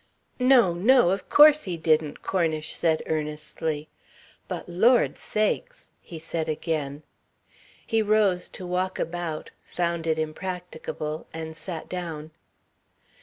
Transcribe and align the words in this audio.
"No, 0.39 0.73
no. 0.73 1.11
Of 1.11 1.29
course 1.29 1.61
he 1.65 1.77
didn't," 1.77 2.23
Cornish 2.23 2.75
said 2.75 3.03
earnestly. 3.05 3.87
"But 4.47 4.67
Lord 4.67 5.15
sakes" 5.15 5.91
he 6.01 6.17
said 6.17 6.49
again. 6.49 7.03
He 7.85 8.01
rose 8.01 8.49
to 8.57 8.65
walk 8.65 8.97
about, 8.97 9.51
found 9.63 10.07
it 10.07 10.17
impracticable 10.17 11.27
and 11.35 11.55
sat 11.55 11.87
down. 11.87 12.31